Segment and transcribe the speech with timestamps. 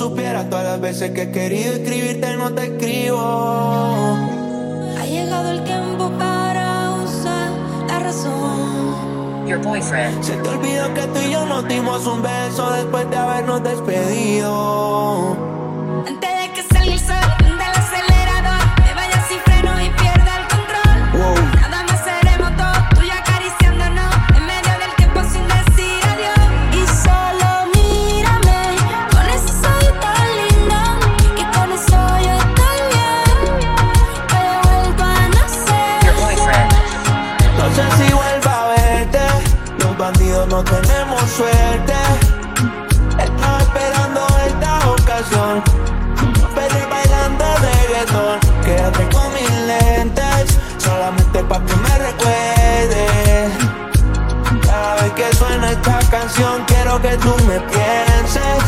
[0.00, 3.18] supieras todas las veces que he querido escribirte, no te escribo.
[4.98, 7.50] Ha llegado el tiempo para usar
[7.86, 9.46] la razón.
[9.46, 10.24] Your boyfriend.
[10.24, 15.36] Se te olvidó que tú y yo nos dimos un beso después de habernos despedido.
[40.48, 41.92] No tenemos suerte.
[43.18, 45.62] Estaba esperando esta ocasión.
[46.54, 48.40] Pero bailando reggaetón.
[48.64, 50.58] Quédate con mis lentes.
[50.78, 53.52] Solamente pa' que me recuerdes.
[54.66, 58.64] Cada vez que suena esta canción, quiero que tú me pienses.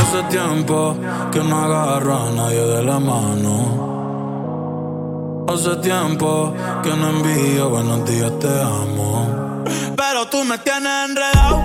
[0.00, 0.96] Hace tiempo
[1.32, 3.90] que no agarro a nadie de la mano.
[5.48, 9.49] Hace tiempo que no envío buenos días, te amo.
[9.96, 11.58] Pero tú me tienes enredado,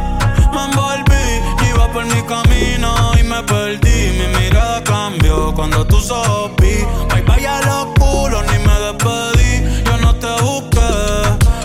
[0.53, 4.17] me envolví, iba por mi camino y me perdí.
[4.19, 6.85] Mi mirada cambió cuando tú sopí.
[7.09, 9.83] Bye bye a los culos, ni me despedí.
[9.85, 10.91] Yo no te busqué,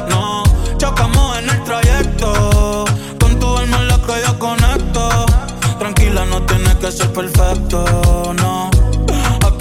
[0.08, 0.42] no.
[0.78, 2.84] Chocamos en el trayecto.
[3.20, 5.26] Con tu alma en la que yo conecto.
[5.78, 8.32] Tranquila, no tienes que ser perfecto,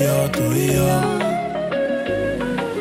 [0.00, 1.00] Yo, tú y yo.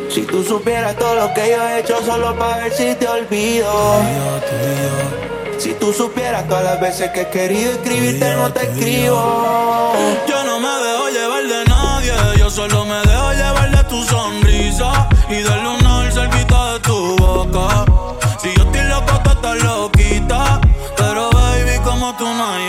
[0.09, 3.71] Si tú supieras todo lo que yo he hecho solo para ver si te olvido.
[3.71, 5.59] Tú y yo, tú y yo.
[5.59, 9.93] Si tú supieras todas las veces que he querido escribirte, no te escribo.
[10.27, 15.09] Yo no me dejo llevar de nadie, yo solo me dejo llevar de tu sonrisa
[15.29, 17.85] y del lunar cerquita de tu boca.
[18.41, 20.61] Si yo estoy loco, tú estás loquita,
[20.95, 22.68] pero baby, como tú no hay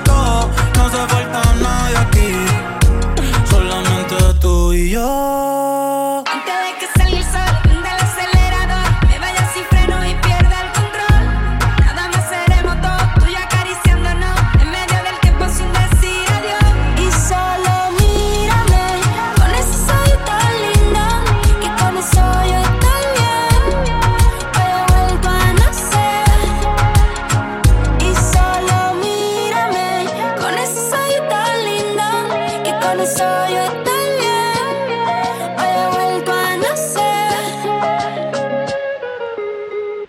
[32.91, 33.90] gonna saw you